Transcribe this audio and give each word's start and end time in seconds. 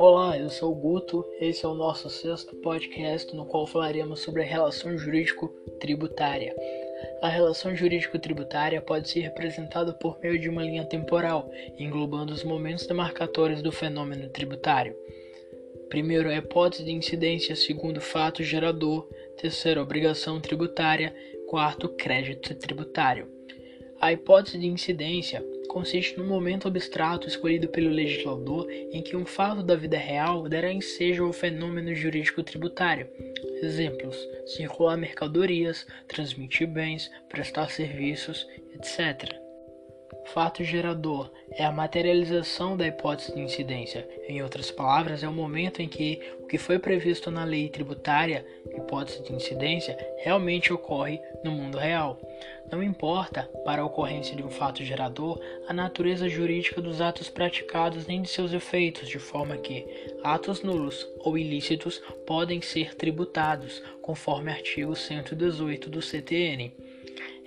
Olá, 0.00 0.38
eu 0.38 0.48
sou 0.48 0.70
o 0.70 0.74
Guto. 0.76 1.26
Esse 1.40 1.64
é 1.64 1.68
o 1.68 1.74
nosso 1.74 2.08
sexto 2.08 2.54
podcast 2.54 3.34
no 3.34 3.44
qual 3.44 3.66
falaremos 3.66 4.20
sobre 4.20 4.42
a 4.42 4.44
relação 4.44 4.96
jurídico-tributária. 4.96 6.54
A 7.20 7.28
relação 7.28 7.74
jurídico-tributária 7.74 8.80
pode 8.80 9.10
ser 9.10 9.22
representada 9.22 9.92
por 9.92 10.20
meio 10.20 10.38
de 10.38 10.48
uma 10.48 10.62
linha 10.62 10.84
temporal, 10.84 11.50
englobando 11.76 12.32
os 12.32 12.44
momentos 12.44 12.86
demarcatórios 12.86 13.60
do 13.60 13.72
fenômeno 13.72 14.28
tributário. 14.28 14.94
Primeiro, 15.88 16.28
a 16.28 16.36
hipótese 16.36 16.84
de 16.84 16.92
incidência, 16.92 17.56
segundo, 17.56 18.00
fato 18.00 18.40
gerador, 18.40 19.04
terceiro, 19.36 19.82
obrigação 19.82 20.40
tributária, 20.40 21.12
quarto, 21.48 21.88
crédito 21.88 22.54
tributário. 22.54 23.26
A 24.00 24.12
hipótese 24.12 24.58
de 24.58 24.66
incidência 24.68 25.44
consiste 25.78 26.18
no 26.18 26.24
momento 26.24 26.66
abstrato 26.66 27.28
escolhido 27.28 27.68
pelo 27.68 27.88
legislador 27.88 28.68
em 28.68 29.00
que 29.00 29.16
um 29.16 29.24
fato 29.24 29.62
da 29.62 29.76
vida 29.76 29.96
real 29.96 30.48
dará 30.48 30.72
ensejo 30.72 31.24
ao 31.24 31.32
fenômeno 31.32 31.94
jurídico 31.94 32.42
tributário. 32.42 33.06
Exemplos: 33.62 34.16
circular 34.44 34.96
mercadorias, 34.96 35.86
transmitir 36.08 36.66
bens, 36.66 37.08
prestar 37.28 37.70
serviços, 37.70 38.44
etc. 38.74 39.47
Fato 40.34 40.62
gerador 40.62 41.30
é 41.52 41.64
a 41.64 41.72
materialização 41.72 42.76
da 42.76 42.86
hipótese 42.86 43.34
de 43.34 43.40
incidência. 43.40 44.06
Em 44.28 44.42
outras 44.42 44.70
palavras, 44.70 45.22
é 45.22 45.28
o 45.28 45.32
momento 45.32 45.80
em 45.80 45.88
que 45.88 46.20
o 46.40 46.46
que 46.46 46.58
foi 46.58 46.78
previsto 46.78 47.30
na 47.30 47.44
lei 47.44 47.70
tributária, 47.70 48.44
hipótese 48.66 49.22
de 49.22 49.32
incidência, 49.32 49.96
realmente 50.18 50.70
ocorre 50.70 51.18
no 51.42 51.50
mundo 51.50 51.78
real. 51.78 52.20
Não 52.70 52.82
importa, 52.82 53.48
para 53.64 53.80
a 53.80 53.84
ocorrência 53.86 54.36
de 54.36 54.42
um 54.42 54.50
fato 54.50 54.84
gerador, 54.84 55.40
a 55.66 55.72
natureza 55.72 56.28
jurídica 56.28 56.82
dos 56.82 57.00
atos 57.00 57.30
praticados 57.30 58.06
nem 58.06 58.20
de 58.20 58.28
seus 58.28 58.52
efeitos, 58.52 59.08
de 59.08 59.18
forma 59.18 59.56
que 59.56 59.86
atos 60.22 60.62
nulos 60.62 61.08
ou 61.20 61.38
ilícitos 61.38 62.02
podem 62.26 62.60
ser 62.60 62.94
tributados, 62.94 63.82
conforme 64.02 64.50
artigo 64.50 64.94
118 64.94 65.88
do 65.88 66.02
CTN 66.02 66.74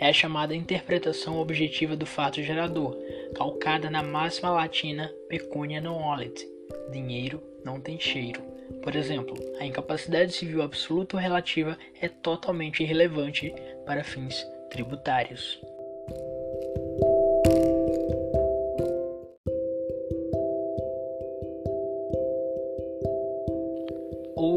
é 0.00 0.08
a 0.08 0.12
chamada 0.12 0.56
interpretação 0.56 1.38
objetiva 1.38 1.94
do 1.94 2.06
fato 2.06 2.42
gerador, 2.42 2.96
calcada 3.34 3.90
na 3.90 4.02
máxima 4.02 4.50
latina 4.50 5.12
pecunia 5.28 5.80
non 5.80 6.02
olet, 6.02 6.48
dinheiro 6.90 7.42
não 7.62 7.78
tem 7.78 8.00
cheiro. 8.00 8.40
Por 8.82 8.96
exemplo, 8.96 9.34
a 9.60 9.66
incapacidade 9.66 10.32
civil 10.32 10.62
absoluta 10.62 11.16
ou 11.16 11.22
relativa 11.22 11.76
é 12.00 12.08
totalmente 12.08 12.82
irrelevante 12.82 13.52
para 13.84 14.02
fins 14.02 14.42
tributários. 14.70 15.60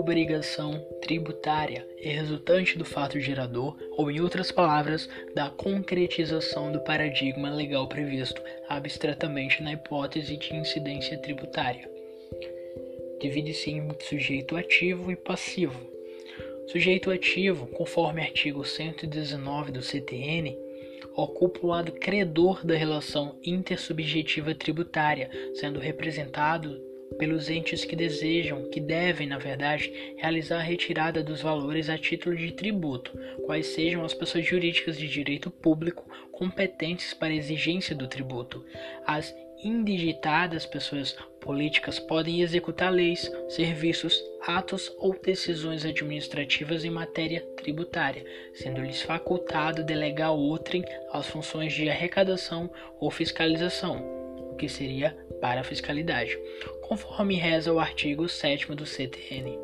Obrigação 0.03 0.85
tributária 1.01 1.87
é 1.97 2.09
resultante 2.09 2.77
do 2.77 2.83
fato 2.83 3.21
gerador, 3.21 3.77
ou 3.91 4.11
em 4.11 4.19
outras 4.19 4.51
palavras, 4.51 5.09
da 5.33 5.49
concretização 5.49 6.73
do 6.73 6.81
paradigma 6.81 7.49
legal 7.49 7.87
previsto 7.87 8.41
abstratamente 8.67 9.63
na 9.63 9.71
hipótese 9.71 10.35
de 10.35 10.53
incidência 10.53 11.17
tributária. 11.17 11.89
Divide-se 13.21 13.71
em 13.71 13.87
sujeito 14.01 14.57
ativo 14.57 15.09
e 15.09 15.15
passivo. 15.15 15.79
Sujeito 16.67 17.09
ativo, 17.09 17.67
conforme 17.67 18.21
artigo 18.21 18.65
119 18.65 19.71
do 19.71 19.81
CTN, 19.81 20.57
ocupa 21.15 21.59
o 21.63 21.67
lado 21.67 21.93
credor 21.93 22.65
da 22.65 22.75
relação 22.75 23.37
intersubjetiva 23.41 24.53
tributária, 24.53 25.29
sendo 25.53 25.79
representado 25.79 26.92
pelos 27.17 27.49
entes 27.49 27.85
que 27.85 27.95
desejam, 27.95 28.69
que 28.69 28.79
devem, 28.79 29.27
na 29.27 29.37
verdade, 29.37 29.91
realizar 30.17 30.59
a 30.59 30.63
retirada 30.63 31.23
dos 31.23 31.41
valores 31.41 31.89
a 31.89 31.97
título 31.97 32.35
de 32.35 32.51
tributo, 32.51 33.17
quais 33.45 33.67
sejam 33.67 34.03
as 34.03 34.13
pessoas 34.13 34.45
jurídicas 34.45 34.97
de 34.97 35.07
direito 35.07 35.49
público 35.49 36.09
competentes 36.31 37.13
para 37.13 37.29
a 37.29 37.35
exigência 37.35 37.95
do 37.95 38.07
tributo. 38.07 38.65
As 39.05 39.33
indigitadas 39.63 40.65
pessoas 40.65 41.15
políticas 41.39 41.99
podem 41.99 42.41
executar 42.41 42.91
leis, 42.91 43.31
serviços, 43.47 44.21
atos 44.45 44.93
ou 44.97 45.17
decisões 45.17 45.85
administrativas 45.85 46.83
em 46.83 46.89
matéria 46.89 47.41
tributária, 47.57 48.25
sendo-lhes 48.53 49.01
facultado 49.01 49.83
delegar 49.83 50.33
outrem 50.33 50.83
as 51.11 51.27
funções 51.27 51.73
de 51.73 51.89
arrecadação 51.89 52.69
ou 52.99 53.09
fiscalização, 53.09 53.97
o 54.51 54.55
que 54.55 54.67
seria 54.67 55.15
para 55.39 55.61
a 55.61 55.63
fiscalidade, 55.63 56.37
conforme 56.93 57.33
reza 57.33 57.73
o 57.73 57.79
artigo 57.79 58.29
7 58.29 58.67
do 58.75 58.85
CTN. 58.85 59.57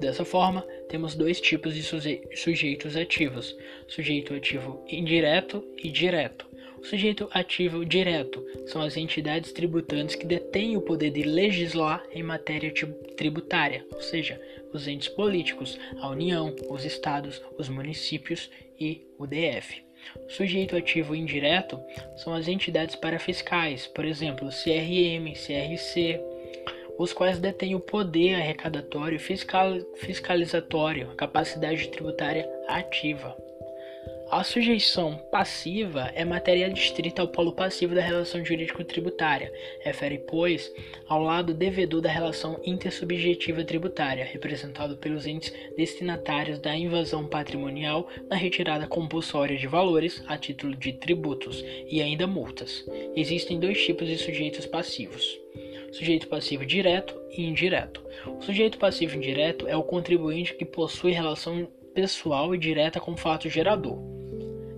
Dessa 0.00 0.24
forma, 0.24 0.62
temos 0.88 1.14
dois 1.14 1.38
tipos 1.38 1.74
de 1.74 1.82
suje 1.82 2.22
sujeitos 2.34 2.96
ativos: 2.96 3.54
sujeito 3.86 4.32
ativo 4.32 4.82
indireto 4.88 5.62
e 5.76 5.90
direto. 5.90 6.46
O 6.80 6.86
sujeito 6.86 7.28
ativo 7.30 7.84
direto 7.84 8.42
são 8.66 8.80
as 8.80 8.96
entidades 8.96 9.52
tributantes 9.52 10.14
que 10.14 10.24
detêm 10.24 10.74
o 10.74 10.80
poder 10.80 11.10
de 11.10 11.24
legislar 11.24 12.02
em 12.10 12.22
matéria 12.22 12.72
tributária, 13.18 13.84
ou 13.92 14.00
seja, 14.00 14.40
os 14.72 14.88
entes 14.88 15.08
políticos, 15.08 15.78
a 16.00 16.08
União, 16.08 16.56
os 16.70 16.86
estados, 16.86 17.42
os 17.58 17.68
municípios 17.68 18.50
e 18.80 19.06
o 19.18 19.26
DF. 19.26 19.82
Sujeito 20.26 20.74
ativo 20.74 21.14
indireto 21.14 21.78
são 22.16 22.32
as 22.32 22.48
entidades 22.48 22.96
parafiscais, 22.96 23.86
por 23.86 24.04
exemplo, 24.04 24.48
CRM, 24.48 25.32
CRC, 25.34 26.31
os 27.02 27.12
quais 27.12 27.38
detêm 27.38 27.74
o 27.74 27.80
poder 27.80 28.34
arrecadatório 28.34 29.16
e 29.16 29.96
fiscalizatório, 29.96 31.08
capacidade 31.16 31.88
tributária 31.88 32.48
ativa. 32.68 33.36
A 34.30 34.42
sujeição 34.42 35.16
passiva 35.30 36.10
é 36.14 36.24
matéria 36.24 36.70
distrita 36.70 37.20
ao 37.20 37.28
polo 37.28 37.52
passivo 37.52 37.94
da 37.94 38.00
relação 38.00 38.42
jurídico-tributária, 38.42 39.52
refere, 39.80 40.16
pois, 40.16 40.72
ao 41.06 41.22
lado 41.22 41.52
devedor 41.52 42.00
da 42.00 42.08
relação 42.08 42.58
intersubjetiva 42.64 43.62
tributária, 43.62 44.24
representado 44.24 44.96
pelos 44.96 45.26
entes 45.26 45.52
destinatários 45.76 46.58
da 46.58 46.74
invasão 46.74 47.26
patrimonial 47.26 48.08
na 48.30 48.36
retirada 48.36 48.86
compulsória 48.86 49.58
de 49.58 49.66
valores 49.66 50.22
a 50.26 50.38
título 50.38 50.74
de 50.74 50.94
tributos 50.94 51.62
e 51.90 52.00
ainda 52.00 52.26
multas. 52.26 52.88
Existem 53.14 53.60
dois 53.60 53.84
tipos 53.84 54.08
de 54.08 54.16
sujeitos 54.16 54.64
passivos 54.64 55.42
sujeito 55.92 56.26
passivo 56.26 56.66
direto 56.66 57.14
e 57.30 57.44
indireto. 57.44 58.04
O 58.26 58.42
sujeito 58.42 58.78
passivo 58.78 59.16
indireto 59.16 59.68
é 59.68 59.76
o 59.76 59.84
contribuinte 59.84 60.54
que 60.54 60.64
possui 60.64 61.12
relação 61.12 61.68
pessoal 61.94 62.54
e 62.54 62.58
direta 62.58 62.98
com 62.98 63.12
o 63.12 63.16
fato 63.16 63.48
gerador. 63.48 63.98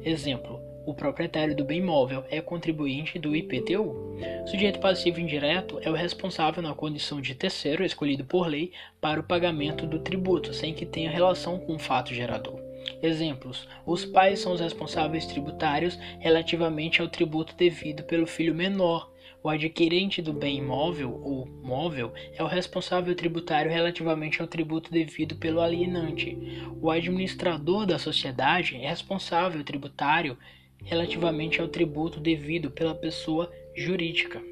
Exemplo: 0.04 0.60
o 0.86 0.92
proprietário 0.92 1.56
do 1.56 1.64
bem 1.64 1.78
imóvel 1.78 2.24
é 2.28 2.40
contribuinte 2.42 3.18
do 3.18 3.34
IPTU. 3.34 4.18
Sujeito 4.46 4.80
passivo 4.80 5.18
indireto 5.18 5.78
é 5.80 5.90
o 5.90 5.94
responsável 5.94 6.62
na 6.62 6.74
condição 6.74 7.20
de 7.20 7.34
terceiro 7.34 7.84
escolhido 7.84 8.24
por 8.24 8.46
lei 8.46 8.72
para 9.00 9.18
o 9.18 9.24
pagamento 9.24 9.86
do 9.86 10.00
tributo, 10.00 10.52
sem 10.52 10.74
que 10.74 10.84
tenha 10.84 11.10
relação 11.10 11.58
com 11.58 11.76
o 11.76 11.78
fato 11.78 12.12
gerador. 12.12 12.60
Exemplos: 13.02 13.66
os 13.86 14.04
pais 14.04 14.40
são 14.40 14.52
os 14.52 14.60
responsáveis 14.60 15.24
tributários 15.26 15.98
relativamente 16.18 17.00
ao 17.00 17.08
tributo 17.08 17.54
devido 17.56 18.02
pelo 18.04 18.26
filho 18.26 18.54
menor. 18.54 19.10
O 19.42 19.48
adquirente 19.48 20.22
do 20.22 20.32
bem 20.32 20.58
imóvel 20.58 21.20
ou 21.22 21.46
móvel 21.62 22.12
é 22.34 22.42
o 22.42 22.46
responsável 22.46 23.14
tributário 23.14 23.70
relativamente 23.70 24.40
ao 24.40 24.48
tributo 24.48 24.90
devido 24.90 25.36
pelo 25.36 25.60
alienante. 25.60 26.36
O 26.80 26.90
administrador 26.90 27.86
da 27.86 27.98
sociedade 27.98 28.76
é 28.76 28.88
responsável 28.88 29.62
tributário 29.62 30.38
relativamente 30.82 31.60
ao 31.60 31.68
tributo 31.68 32.20
devido 32.20 32.70
pela 32.70 32.94
pessoa 32.94 33.52
jurídica. 33.76 34.42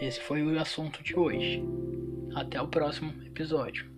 Esse 0.00 0.20
foi 0.20 0.42
o 0.42 0.58
assunto 0.58 1.02
de 1.02 1.14
hoje. 1.14 1.62
Até 2.34 2.60
o 2.60 2.68
próximo 2.68 3.12
episódio. 3.24 3.91